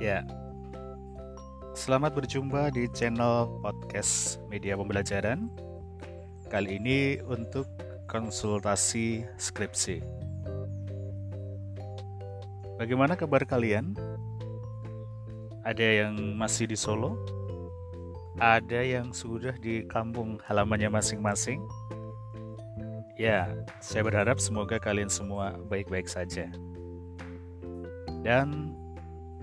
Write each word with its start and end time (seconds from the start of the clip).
Ya, 0.00 0.24
selamat 1.76 2.16
berjumpa 2.16 2.72
di 2.72 2.88
channel 2.88 3.60
podcast 3.60 4.40
media 4.48 4.72
pembelajaran. 4.72 5.52
Kali 6.48 6.80
ini 6.80 7.20
untuk 7.28 7.68
konsultasi 8.08 9.28
skripsi. 9.36 10.00
Bagaimana 12.80 13.12
kabar 13.12 13.44
kalian? 13.44 13.92
Ada 15.68 16.08
yang 16.08 16.16
masih 16.32 16.72
di 16.72 16.80
Solo? 16.80 17.20
Ada 18.40 18.80
yang 18.80 19.12
sudah 19.12 19.52
di 19.60 19.84
kampung 19.84 20.40
halamannya 20.48 20.88
masing-masing? 20.88 21.60
Ya, 23.20 23.52
saya 23.84 24.00
berharap 24.00 24.40
semoga 24.40 24.80
kalian 24.80 25.12
semua 25.12 25.60
baik-baik 25.68 26.08
saja. 26.08 26.48
Dan 28.24 28.80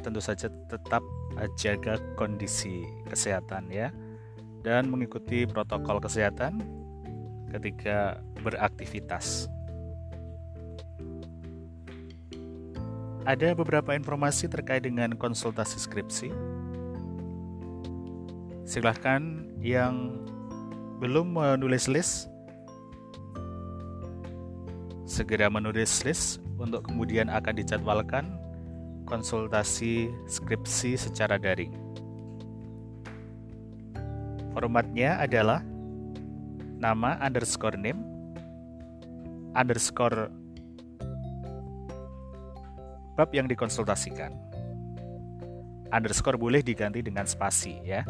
tentu 0.07 0.23
saja 0.23 0.47
tetap 0.71 1.03
jaga 1.59 1.99
kondisi 2.15 2.87
kesehatan 3.11 3.67
ya 3.67 3.91
dan 4.63 4.87
mengikuti 4.87 5.43
protokol 5.43 5.99
kesehatan 5.99 6.63
ketika 7.51 8.23
beraktivitas. 8.39 9.51
Ada 13.27 13.51
beberapa 13.51 13.91
informasi 13.91 14.47
terkait 14.47 14.87
dengan 14.87 15.11
konsultasi 15.19 15.75
skripsi. 15.75 16.31
Silahkan 18.63 19.43
yang 19.59 20.23
belum 21.03 21.35
menulis 21.35 21.91
list 21.91 22.31
segera 25.03 25.51
menulis 25.51 26.07
list 26.07 26.39
untuk 26.55 26.87
kemudian 26.87 27.27
akan 27.27 27.53
dijadwalkan 27.59 28.46
konsultasi 29.07 30.11
skripsi 30.27 30.99
secara 30.99 31.39
daring. 31.39 31.71
Formatnya 34.51 35.23
adalah 35.23 35.63
nama 36.77 37.15
underscore 37.23 37.79
name 37.79 38.03
underscore 39.57 40.29
bab 43.17 43.33
yang 43.33 43.49
dikonsultasikan. 43.49 44.35
Underscore 45.89 46.37
boleh 46.37 46.61
diganti 46.61 47.01
dengan 47.01 47.25
spasi 47.25 47.79
ya. 47.81 48.05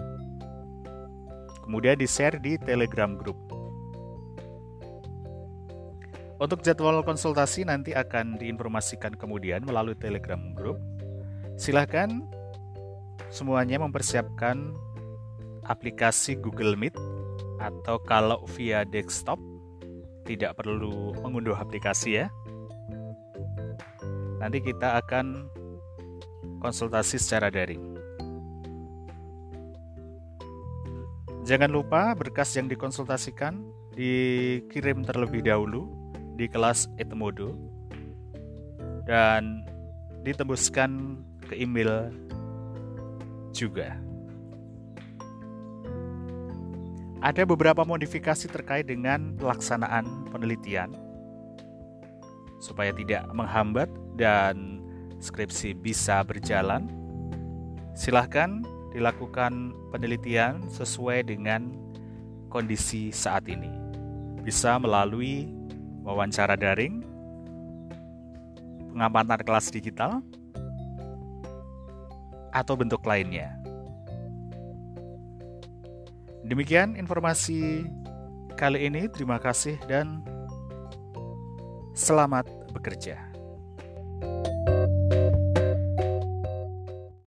Kemudian 1.63 1.95
di-share 1.95 2.41
di 2.41 2.59
Telegram 2.59 3.15
group. 3.15 3.56
Untuk 6.37 6.61
jadwal 6.61 7.01
konsultasi 7.01 7.65
nanti 7.65 7.97
akan 7.97 8.37
diinformasikan 8.37 9.17
kemudian 9.17 9.65
melalui 9.65 9.97
Telegram 9.97 10.53
Group. 10.53 10.77
Silahkan 11.57 12.21
semuanya 13.33 13.81
mempersiapkan 13.81 14.77
aplikasi 15.65 16.37
Google 16.37 16.77
Meet 16.77 16.93
atau 17.57 17.97
kalau 18.05 18.45
via 18.53 18.85
desktop 18.85 19.41
tidak 20.29 20.61
perlu 20.61 21.17
mengunduh 21.25 21.57
aplikasi 21.57 22.21
ya. 22.21 22.29
Nanti 24.37 24.61
kita 24.61 25.01
akan 25.01 25.49
konsultasi 26.61 27.17
secara 27.17 27.49
daring. 27.49 27.81
Jangan 31.49 31.73
lupa 31.73 32.13
berkas 32.13 32.53
yang 32.53 32.69
dikonsultasikan 32.69 33.65
dikirim 33.97 35.01
terlebih 35.01 35.41
dahulu 35.41 35.89
di 36.37 36.45
kelas 36.45 36.85
Etmodo 37.01 37.57
dan 39.09 39.65
ditembuskan 40.21 41.17
ke 41.49 41.57
email 41.57 42.13
juga. 43.55 43.97
Ada 47.17 47.49
beberapa 47.49 47.81
modifikasi 47.81 48.45
terkait 48.45 48.85
dengan 48.85 49.33
pelaksanaan 49.41 50.29
penelitian 50.29 50.93
supaya 52.61 52.93
tidak 52.93 53.25
menghambat 53.33 53.89
dan 54.13 54.85
skripsi 55.17 55.73
bisa 55.73 56.21
berjalan. 56.21 56.85
Silahkan 57.97 58.61
dilakukan 58.93 59.73
penelitian 59.89 60.61
sesuai 60.69 61.25
dengan 61.25 61.73
kondisi 62.53 63.09
saat 63.09 63.49
ini. 63.49 63.73
Bisa 64.45 64.77
melalui 64.77 65.56
wawancara 66.07 66.55
daring, 66.55 67.03
pengamatan 68.95 69.43
kelas 69.43 69.67
digital, 69.67 70.23
atau 72.55 72.79
bentuk 72.79 73.03
lainnya. 73.03 73.51
Demikian 76.47 76.95
informasi 76.95 77.83
kali 78.55 78.87
ini. 78.87 79.11
Terima 79.11 79.35
kasih 79.35 79.75
dan 79.91 80.23
selamat 81.91 82.47
bekerja. 82.71 83.26